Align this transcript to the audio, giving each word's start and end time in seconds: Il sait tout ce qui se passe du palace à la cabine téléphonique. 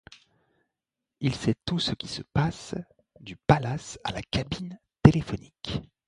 Il 1.19 1.35
sait 1.35 1.53
tout 1.63 1.77
ce 1.77 1.93
qui 1.93 2.07
se 2.07 2.23
passe 2.23 2.73
du 3.19 3.35
palace 3.37 3.99
à 4.03 4.11
la 4.11 4.23
cabine 4.23 4.79
téléphonique. 5.03 5.79